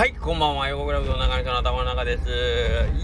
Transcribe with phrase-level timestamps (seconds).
[0.00, 0.66] はいこんばんは。
[0.68, 2.24] 横クラブの中の頭の中です。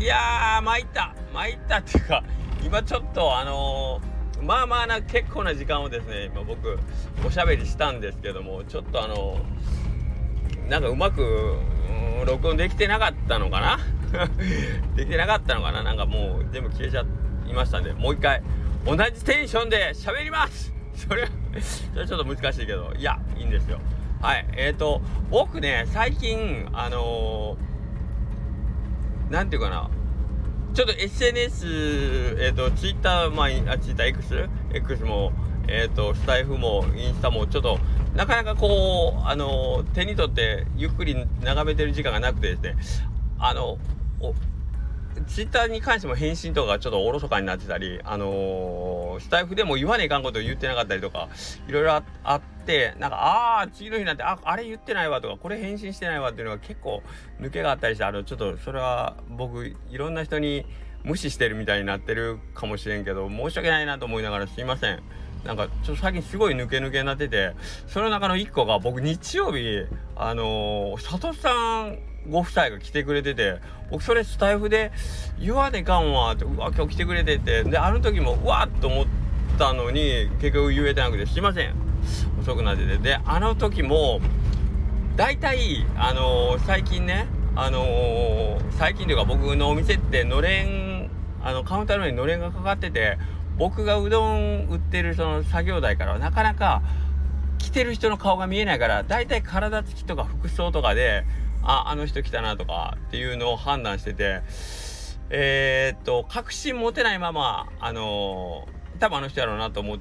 [0.01, 1.15] いやー参った。
[1.31, 2.25] 参ったっていうか
[2.65, 6.79] 今ちょっとあのー、まあまあな結構な時間をですね今僕
[7.23, 11.59] おしゃべりしたんですけどもちょっとあのー、なんかうまく
[12.27, 13.79] 録音できてなかったのかな？
[14.97, 15.83] できてなかったのかな？
[15.83, 17.05] なんかもう全部消えちゃ
[17.47, 18.43] いましたんでもう一回
[18.87, 20.73] 同じテンションで喋ります。
[20.95, 21.29] それは
[21.61, 23.81] それはちょっと難しいけどいやいいんですよ。
[24.21, 29.91] はいえーと僕ね最近あのー、なんていうかな
[30.75, 35.33] ちょっと SNS えっ、ー、と Twitter まあ TwitterX X も
[35.69, 37.79] えっ、とスタイフもインスタもちょっと
[38.15, 42.77] なかなかこうあの手に取ってゆっくり眺めてる時間がなくてですね
[43.39, 43.79] あの
[44.21, 44.35] お
[45.25, 51.29] ツイッターに関しても返信とかちょっとおろそかになってたり、あのー、スタイフでも言わねえかんこと言ってなかったりとか、
[51.69, 57.03] いろいろあって、なんか、ああ、次の日なんて、あ、あれ言ってないわとか、これ返信してないわっていうのが結構
[57.41, 60.67] 抜けがあったりして、あの、ちょっとそれは僕、いろんな人に
[61.05, 65.03] 無視してるみたいになってるかもしれんけど、申し訳ないなと思いながらすいません。
[65.47, 67.53] なんかちょっと最近すごい抜け抜けになってて
[67.87, 74.93] その中の1個が僕日曜日あのー、佐藤さんご夫妻が来てくれてて僕それスタイフで
[75.39, 77.65] 言わねかんわってうわ今日来てくれてて。
[77.65, 79.07] であの時もうわっと思っ
[79.59, 81.75] たのに結局言えてなくてすいません。
[82.41, 82.99] 遅くなってて。
[82.99, 84.21] であの時も
[85.17, 91.11] 大体あのー、最近ねあのー、最近というか僕のお店ってのれん
[91.43, 93.19] あのカウンターの上にのれんがかかってて
[93.59, 96.83] 僕がうどん売ってるその作業台からはなかなか
[97.59, 101.25] 来てる人の顔が見えないから大体体つきとか服装とかで
[101.63, 104.43] ああの人来たなとかっていうのを判断してて
[105.31, 109.99] えー、っと確信持てないままあのー、多分あの人やろうなと思っ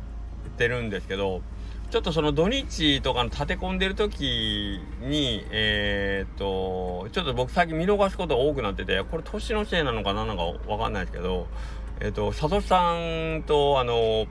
[0.58, 1.42] てるんですけど
[1.90, 11.48] ちょっとその土日とかの立て込んでる時にえー、っとちょっと僕最近見逃すことが多くなっててこれ年のせいなのかななんかわかんないですけど
[12.00, 14.28] えっと佐藤さんとあの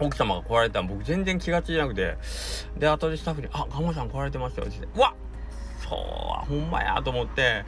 [0.00, 2.16] 奥様が来られたの僕全然気がついなくて。
[2.78, 5.14] で後でスタッフに「あガモさん来られてますよ」って言って「うわっ!
[5.82, 7.64] そうほんまやと思って。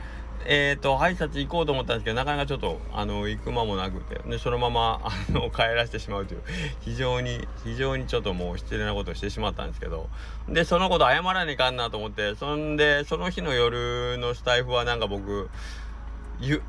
[0.49, 4.21] えっ、ー、と挨拶行こうと思ったんですけどなかなかちょっとあの行く間もなくて。
[4.29, 6.43] でそのままあの 帰らせてしまうという
[6.81, 10.09] 非常に非常にちょっともう失礼なことをしてしまったんですけど。
[10.47, 12.35] でそのこと謝らねえかんなと思って。
[12.35, 15.49] そんでその日の夜のスタイフはなんか僕
[16.39, 16.61] ゆ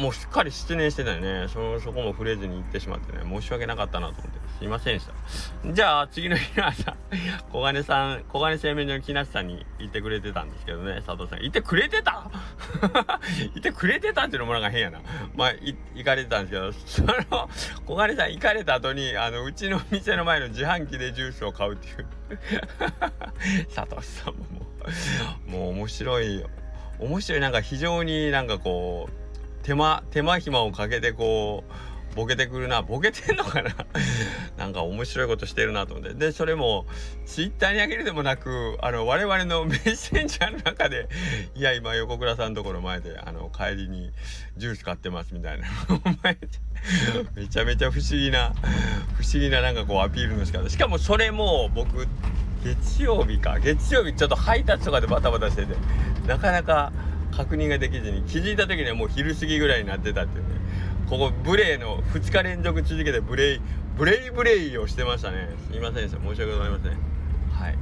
[0.00, 1.46] もうしっかり失念してたよね。
[1.48, 3.18] そそこも触れずに行ってしまってね。
[3.22, 4.40] 申し訳なかったなと思って。
[4.58, 5.72] すいませんでした。
[5.74, 6.96] じゃあ次の日の朝
[7.52, 11.02] 小金さん小金製麺所の木梨さんに行ってくれてたんですけどね。
[11.04, 12.30] 佐藤さんいてくれてた？
[13.54, 15.00] いてくれてたっていうのもなんか変やな。
[15.34, 17.50] まあ行かれてたんですけどその
[17.84, 22.06] 小金さん行かれた後にあのうちの店の前の自販機でジュースを買うっていう。
[23.74, 24.66] 佐藤さんもも
[25.46, 26.42] うもう面白い
[27.00, 29.19] 面白いなんか非常になんかこう
[29.70, 31.62] 手間手間暇をかけてこ
[32.12, 33.70] うボケてくるなボケてんのかな？
[34.58, 36.12] なんか面白いことしてるなと思って。
[36.14, 36.86] でそれも
[37.24, 41.08] ツイッターにあげるでもなくあの我々のメッセンジャーの中で
[41.54, 44.10] いや今横倉さんのところ前であの帰りに
[44.56, 45.68] ジュース買ってますみたいな。
[47.36, 48.52] めちゃめちゃ不思議な
[49.14, 50.68] 不思議ななんかこうアピールの仕方。
[50.68, 52.08] しかもそれも僕
[52.64, 53.60] 月曜日か。
[53.60, 55.76] 月曜日ちょっと配達とかでバタバタしてて
[56.26, 56.92] なかなか
[57.30, 60.60] 確認ができずに気づいた時にはもう昼過ぎぐらいになってたっていうね。
[61.08, 63.60] ここブレイの2日連続続けてブレイ
[63.96, 65.48] ブレイブレイをしてましたね。
[65.70, 66.20] すいませんでした。
[66.20, 66.90] 申し訳ございません。
[66.90, 67.78] はい。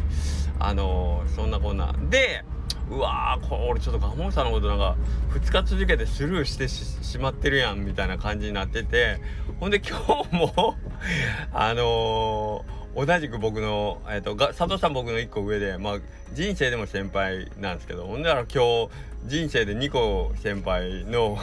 [0.59, 1.95] あのー、そんなこんな。
[2.11, 2.45] で
[2.91, 4.97] うわーこれ俺ちょっとガモンさんのことなんか
[5.31, 9.21] 2日続けてスルーしてしまってるやんみたいな感じになってて。
[9.61, 10.77] ほんで今日も
[11.53, 15.99] あのー同じく僕の、えーと、佐藤さん僕の1個上で、まあ、
[16.33, 18.89] 人生でも先輩なんですけどほんだら今日
[19.27, 21.39] 人生で2個先輩の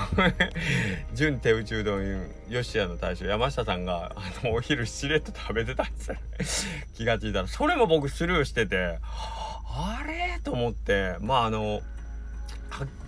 [1.15, 6.71] 純手打ちうどん吉谷の大将山下さんがあのお昼しれっと食べてたんですよ。
[6.93, 7.47] 気が付いたら。
[7.47, 10.39] それも僕スルーしててあれ？
[10.43, 11.15] と思って。
[11.19, 11.81] まああの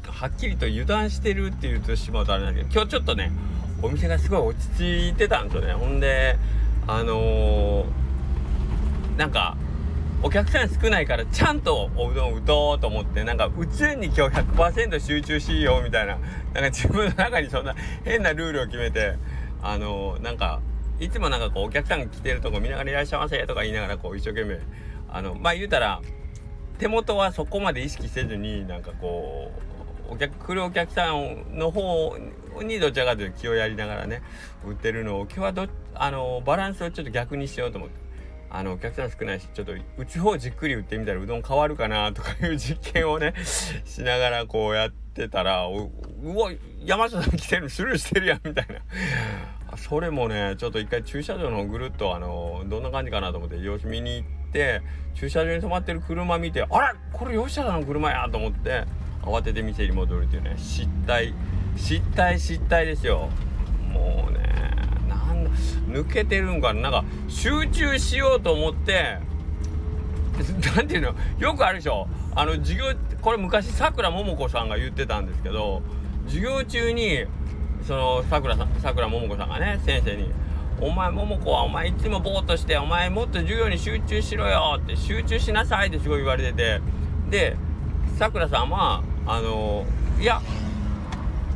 [0.07, 3.31] はっきりと油断してるって言うとしまうとあれだけど今日ちょっとね
[3.81, 5.73] お店がすごい落ち着いてたんですよね。
[5.73, 6.37] ほんで
[6.87, 7.15] あの
[9.17, 9.57] なんか
[10.21, 16.23] お客さん少ないからちゃんとおうどん打とうと思ってなんか打つに今日100%集中しようみたいななん
[16.53, 19.15] か自分の中にそんな変なルールを決めて
[19.61, 20.61] あのなんか
[20.99, 24.59] いつもなんかこうお客さんが来てるとこ見ながらいらっしゃいませとか言いながらこう一生懸命
[25.09, 26.01] あのまあ言うたら
[26.77, 29.51] 手元はそこまで意識せずになんかこ
[30.09, 32.15] うお客来るお客さんの方
[32.63, 34.21] にどちらかというと気をやりながらね
[34.65, 38.06] 売ってるのを今日はどあのバランスをちょっと逆にしようと思って。
[38.49, 43.33] あのお客さん少ないしちょっと打つ方じっくり打ってみたらうどん変わるかなとかいう実験をね
[43.85, 46.51] しながらこうやってたら うわ
[46.83, 48.75] 山下さん来てるスルーしてるやんみたいな。
[49.77, 54.81] それもねちょっと一回駐車場のぐるっとあのどんな感じかなと思って様子見に行って
[55.13, 58.85] 駐車場に止まってる車見てあれこれ吉田さんの車やと思って
[59.21, 61.33] 慌てて店に戻るっていうね失態
[61.75, 63.29] 失態失態ですよ。
[63.91, 64.36] もうね
[65.87, 66.89] 抜けてるんかな。
[66.89, 69.19] んか集中しようと思って
[70.75, 71.15] なんていうの？
[71.39, 72.07] よくあるでしょ。
[72.35, 75.81] あの授業これ昔さくらももこさんが言ってたんですけど
[76.27, 77.25] 授業中に
[77.87, 80.31] そのさくらさくらももこさんがね先生に
[80.79, 86.81] 「お前ももこはお前いつもぼーっとしてお前もっと授業に集中しろよ」って「集中しなさい」ってすごい言われてて。
[87.29, 87.57] で
[88.17, 89.85] さくらさんはあの
[90.17, 90.41] いや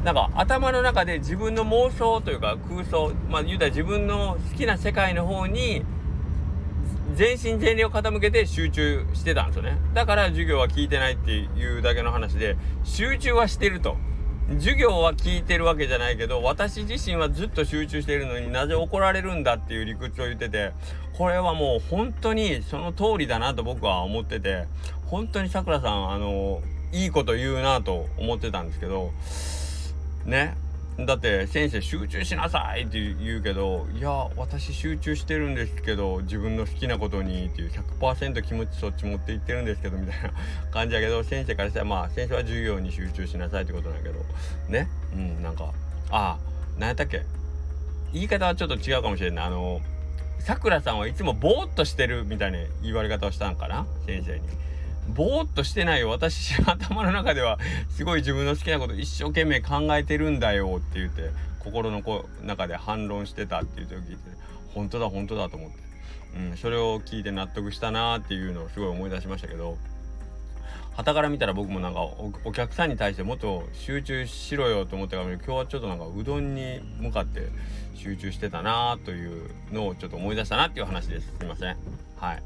[0.04, 5.84] なんか頭の中で自分の妄想というか空想まあ言うたら自分の好きな世界の方に
[7.16, 9.78] 全身全霊を傾けて集中してたんですよね。
[9.94, 13.98] だから授業は聞いてないっていうだけの話で集中はしてると。
[14.60, 20.74] 授業は聞いてるわけじゃないけど私自身はずっと集中しているのになぜ怒られるんだっていう理屈を言ってて
[21.14, 24.66] これはもう本当にその通りだなと僕は思ってて
[25.06, 26.62] 本当にさくらさんあの
[26.92, 29.12] いいこと言うなと思ってたんですけど
[30.26, 30.56] ね。
[31.00, 40.32] だって先生集中しなさいって言うけどいや私集中してるんですけど自分の好きなことにっていう100%気持ちそっち持っていってるんですけどみたいな
[40.70, 44.20] 感じやけど先生からしたらまあ先生は授業に集中しなさいってことなんやけど
[44.68, 44.90] ね。
[45.16, 45.72] うんなんか
[46.12, 46.38] ああ
[46.78, 47.24] 何やったっけ？
[48.14, 49.46] 言い方はちょっと違うかもしれない。
[49.46, 49.80] あの
[50.40, 53.88] さくらさんはいつもぼーっとしてるみたいな言われ方をしたんかな？
[54.06, 54.42] 先生に。
[55.10, 57.60] ぼーっとしてないよ私頭の中では
[57.90, 62.02] すごい自分の好きなこと一生懸命考えてるんだよって言って心の
[62.44, 64.22] 中で反論してたっていう時聞いて
[64.74, 65.78] 本当だ本当だと思って、
[66.38, 69.78] うん、それを聞いて納得したなっていうのをすごい思い出しましたけど
[70.96, 72.02] 旗から見たら僕もなんか
[72.44, 77.48] お客さんに対してもっと集中しろよと思ってたから今日はちょっとなんかうどんに向かって
[77.96, 81.34] 集中してたなというのをちょっと思い出したなっていう話です。
[81.38, 81.78] すいません。
[82.18, 82.44] はい。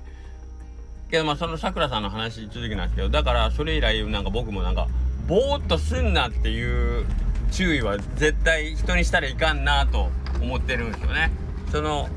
[1.09, 4.87] けどまあそのさくらさんの話続きなんですけどだからそれ以来なんか僕もなんか
[5.27, 7.05] ぼーっとすんなっていう
[7.51, 10.09] 注意は絶対人にしたらいかんなと
[10.41, 11.31] 思ってるんですよね。
[11.71, 12.09] その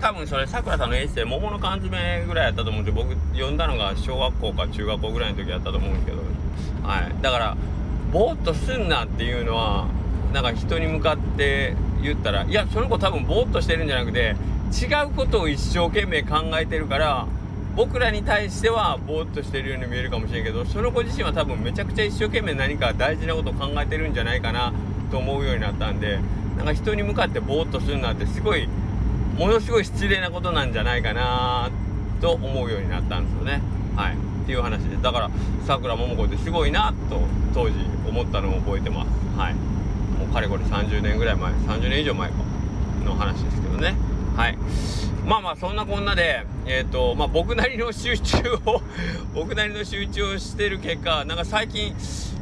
[0.00, 6.18] 多分それさくらさんのエッセイ桃の缶詰ぐらいやったと思うんで僕読んだのが小学校か中学校ぐらいの時やったと思うんですけど
[6.86, 7.56] はいだから
[8.12, 9.88] ぼーっとすんなっていうのは
[10.34, 14.36] なんか人に向かって言ったらいやその子多分ぼーっとしてるんじゃなくて
[14.72, 17.26] 違うことを一生懸命考えてるから
[17.76, 24.72] 僕らに対してはぼーっとしてるように見えるかもしれんけどその子自身は多分めちゃくちゃ一生懸命何か大事なことを考えてるんじゃないかな
[25.10, 26.18] と思うようになったんで
[26.56, 28.66] なんか人に向かってぼーっとするなんてすごい
[29.36, 31.70] ものすごい失礼なことなんじゃないかな
[32.22, 33.60] と思うようになったんですよね。
[33.94, 35.30] はい、っていう話でだから
[35.66, 37.20] さくらももこってすごいなと
[37.52, 37.74] 当時
[38.08, 39.08] 思ったのを覚えてます。
[39.38, 42.36] はい、もうかれこれ30年ぐらい前30年以上前か
[43.04, 43.94] の話ですけどね。
[44.36, 44.58] はい。
[45.26, 48.36] まあまあそんなこんなで、えーとまあ、僕なりの集中
[48.66, 48.82] を
[49.34, 51.94] 僕なりの集中をしてる結果なんか最近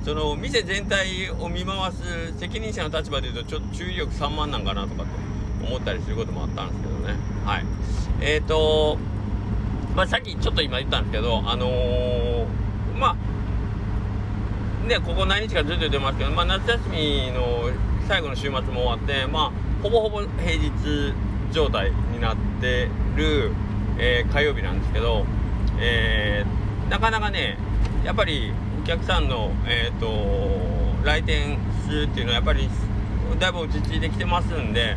[0.05, 5.07] その店全体を見回す責任者の立場でいうとちょっと注意力散漫なんかなとかと
[5.67, 7.15] 思ったりすることもあったんですけどね。
[7.47, 7.65] はい。
[8.21, 8.99] えーと
[9.95, 12.47] まあさっきちょっと今言ったんですけどあのー、
[12.99, 13.17] ま
[14.85, 17.71] あねここ何日かずっと出ますけど、まあ、夏休みの
[18.09, 19.51] 最後の週末も終わってまあ
[19.83, 21.15] ほぼほぼ平日
[21.55, 23.53] 状態になってる、
[23.97, 25.25] えー、火曜日なんですけど、
[25.81, 27.57] えー、なかなかね
[28.05, 31.57] やっぱりお客さんの、えーと、来店
[31.89, 32.69] 数っていうのはやっぱり
[33.39, 34.97] だいぶ落ち着いてきてますんで、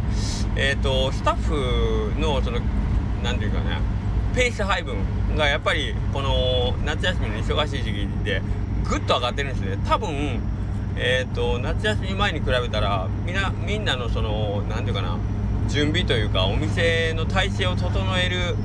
[0.56, 2.60] えーと、スタッフのその
[3.24, 3.78] 何て言うかね
[4.36, 4.98] ペース配分
[5.36, 8.42] がやっぱりこの夏休みの忙しい時期で
[8.90, 9.78] ぐっと上がってるんですね。
[9.88, 10.42] 多分
[10.96, 15.18] えーと夏休み前に比べたらみんなみんなのその何て言うかな
[15.68, 18.56] 準備というかお店の体制を整える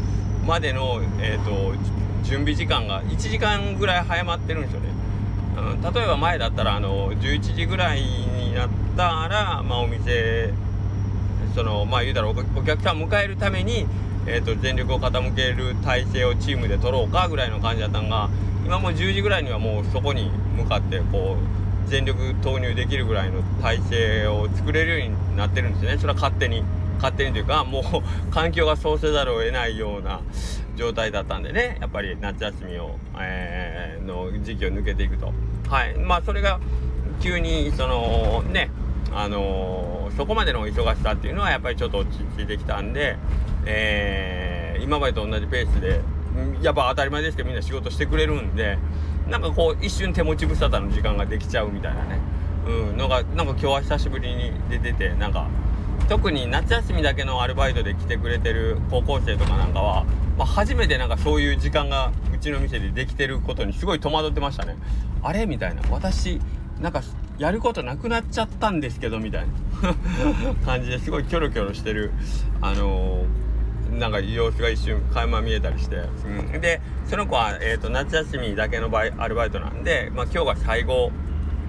[0.46, 1.74] までの、えーと、
[2.22, 4.88] 準備時間が1時間ぐらい早まってるんですよね。
[5.56, 10.52] うん、例えば前だったらあの11時ぐらいになったら、まあ、お店
[11.54, 13.86] そのまあ言うたらお客さんを迎えるために、
[14.26, 18.30] えーと、全力を傾ける体制をチームで取ろうかぐらいの感じだったんが
[18.64, 26.64] 今もう10時ぐらいにはもうそこに向かってこう全力投入できるぐらいの体制を作れるようになってるんですねそれは勝手に。
[26.96, 30.20] 勝手にというかもう環境がそうせざるを得ないような
[30.76, 31.78] 状態だったんでね。
[31.80, 35.32] やっぱり夏休みを、えー、の時期を抜けていくと。
[35.68, 35.96] はい。
[35.98, 36.60] まあそれが
[37.20, 38.70] 急にそのね
[39.12, 43.16] あのー、そこまでの忙しさっていうのはやっぱりちょっと落ち着いてきたんで、
[43.66, 46.00] えー、今までと同じペースで
[46.62, 48.78] やっぱ当たり前ですけどみんな仕事してくれるんで
[49.28, 52.18] なんかこう一瞬手持ち無沙汰の時間ができちゃうみたいなね、
[52.66, 55.48] うん、のがなんか今日は久しぶりに出ててなんか
[56.12, 60.04] 特に夏休みだけのアルバイトで来てくれてる高校生とかなんかは、
[60.36, 64.76] まあ、初めてなんかそういう時間がうちの店でできてることにすごい戸惑ってましたね。
[65.22, 65.46] あれ？
[65.46, 65.80] みたいな。
[65.90, 66.38] 私
[66.82, 67.02] なんか
[67.38, 69.94] やることなくなっちゃったんですけどみたいな。
[70.66, 72.12] 感じですごいキョロキョロしてる。
[72.60, 81.10] あのー、なんか様子が一瞬垣間見えたりして、うん、でその子は、えーと、夏休みだけのバイアルバイトなんで、まあ、今日が最後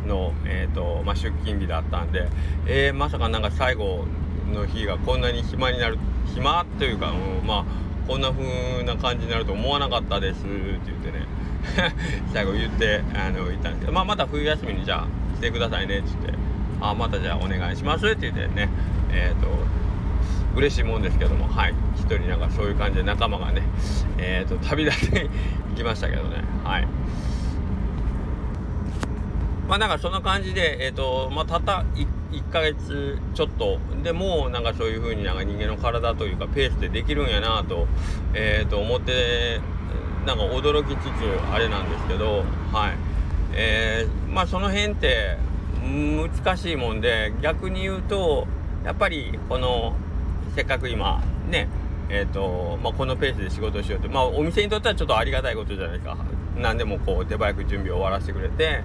[0.05, 2.27] の、えーとまあ、出勤日だったんで、
[2.67, 4.03] えー、まさかなんか最後
[4.53, 5.97] の日がこんなに暇になる
[6.33, 7.65] 暇というか、うん、まあ
[8.07, 10.47] こんな風な感じになると思わなかったですって
[10.85, 11.25] 言ってね。
[12.33, 16.33] 最後言ってあの言ったんですけど、まあ、また冬休みにじゃあ来てくださいねって言って
[16.81, 18.69] あまたじゃあお願いしますって言ってね。
[19.11, 19.47] えっ、ー、と
[20.55, 21.47] 嬉しいもんですけども。
[21.47, 21.73] はい。
[21.95, 23.63] 一人なんかそういう感じで仲間がね
[24.17, 25.29] えっ、ー、と旅立って
[25.69, 26.43] 行きましたけどね。
[26.63, 26.87] はい。
[29.67, 33.79] まあなんかそんな感じでえっ、ー、とまあたった1 1ヶ月ちょっと。
[34.03, 37.87] でもなんかそういう風になんか人間の体というかペースでできるんやなと,、
[38.33, 39.61] えー、と思って
[40.25, 41.09] なんか驚きつつ
[41.51, 42.93] あれなんですけどはい。
[43.55, 45.37] えー、まあその辺って
[45.81, 48.47] 難しいもんで逆に言うと
[48.83, 49.95] やっぱりこの
[50.55, 51.67] せっかく今ね
[52.09, 56.17] えーとまあ、このペースで仕事しようと、まあ、お店にとってはちょっとありがたいことじゃないですか。
[56.57, 58.83] 何でもこう手早く準備を終わらせてくれて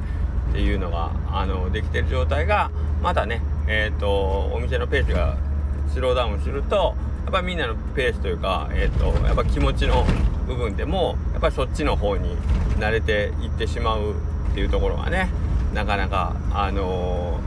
[0.50, 2.70] っていうのがあのできてる状態が
[3.02, 5.36] まだねえ、ー、とお店のペースが
[5.92, 10.06] スローダウンするとやっぱりみんなのペースというか、えーと、やっぱ気持ちの
[10.46, 12.36] 部分でもやっぱりそっちの方に
[12.78, 14.14] 慣れていってしまう
[14.50, 15.28] っていうところがね
[15.74, 17.38] なかなかあの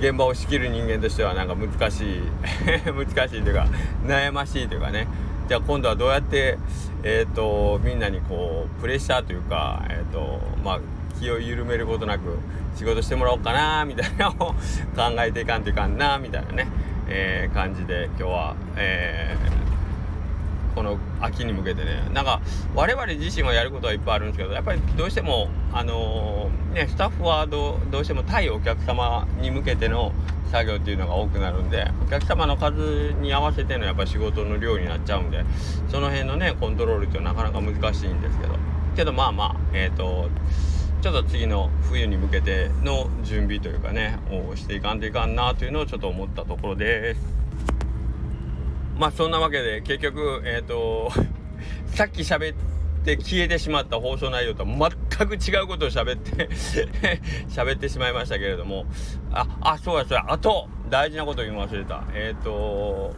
[0.00, 2.20] ー、現場を仕切る人間としてはなんか難しい
[2.90, 3.68] 難しいというか
[4.04, 5.06] 悩ましいというかね。
[5.46, 6.58] じゃあ今度はどうやって、
[7.02, 10.80] えーと、みんなにこうプレッシャーというか、えーとまあ、
[11.24, 12.38] 気を緩めることなく
[12.76, 14.52] 仕事してもらおうかなみたいなのを
[14.94, 16.68] 考えていかんといかんなみたいなね、
[17.08, 22.02] えー、感じで今日は、えー、この秋に向けてね。
[22.12, 22.40] なんか
[22.74, 30.12] 我々自身はやることはいっぱいあるんですけどやっぱりどうしてもあのー、ねスタッフはどうしても対お客様に向けての
[30.52, 35.42] 作業っていうのが多くなるんでお客様の数に合わせてのやっぱ仕事の量になっちゃうんで
[35.88, 38.58] その辺のねコントロールっていうのはなかなか難しいんですけど。
[38.94, 40.28] けどまあまあえっ、ー、と
[41.04, 47.20] ちょっと次の冬に向けての準備というかねをしていかんといかんなというのをちょっと思ったところです。
[48.96, 51.12] まあそんなわけで結局えっ、ー、と
[51.94, 52.56] さっき喋っ
[53.04, 56.48] て消えてしまった放送内容とは全く違うことを喋って
[57.52, 58.86] 喋ってしまいましたけれども。
[59.30, 62.04] ああそうやそうやあと大事なこと言い忘れた。
[62.14, 63.14] えっ、ー、と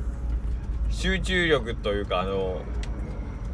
[0.90, 2.62] 集中力というかあの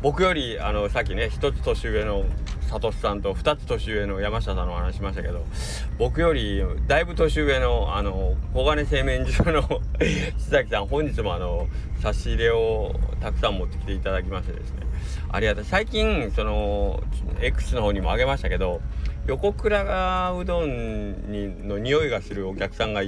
[0.00, 2.24] 僕よりあのさっきね一つ年上の
[2.72, 5.44] サトシさんと2つ年上の山下さんの話しましたけど
[5.98, 9.62] 僕よりだいぶ年上のあの小金製麺所の
[10.00, 11.68] 須崎さん本日もあの
[12.00, 14.86] 差し入れをたくさん持ってきていただきましてですね。
[15.30, 15.64] ありがたい。
[15.64, 17.02] 最近その
[17.42, 18.80] X の方にもあげましたけど
[19.26, 23.02] 横倉がうどんにの匂いがするお客さんが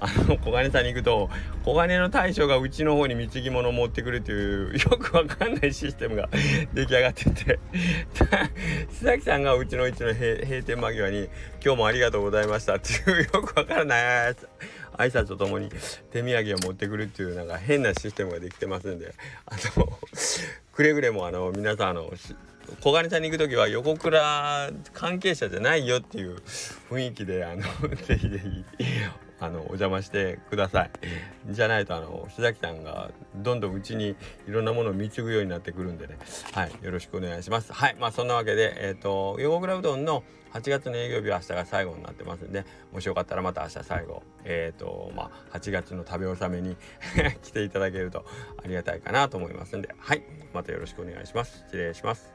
[0.00, 1.28] あの小金さんに行くと
[1.64, 6.28] 小金の大将がうちの方に貢ぎ物を持ってくるというよくわかんないシステムが
[6.72, 7.58] 出来上がってて。
[9.00, 11.28] 須崎さんがうちのうちの閉店間際に
[11.64, 14.34] 「今日もありがとうございました」っていうよくわからない
[14.96, 15.68] 挨拶とともに
[16.10, 19.14] 手土産を持ってくるっていうなんか変なシステムができてますんで。
[19.46, 19.98] あの
[20.72, 22.12] くれぐれもあの皆さんあの
[22.80, 26.36] 小金さんに行く時は横倉関係者じゃないよっていう
[26.90, 27.62] 雰囲気であの
[28.06, 28.64] ぜひぜひ
[29.40, 30.90] あのお邪魔してください。
[31.50, 34.16] じゃないとあの須崎さんがどんどんうちに
[34.48, 36.18] いろんなものを貢ぐようになってくるんでね。
[36.52, 37.72] はいよろしくお願いします。
[37.72, 46.76] はいまあそんなわけでえっ、ー、と横倉うどんの8月の営業日は明日が最後になってますんでもしよかったらまた明日最後えっ、ー、とまあ8月の食べ納めに
[47.42, 48.24] 来ていただけると
[48.64, 49.94] ありがたいかなと思いますんで。
[49.98, 51.58] はいまたよろしくお願いします。
[51.66, 52.32] 失礼します。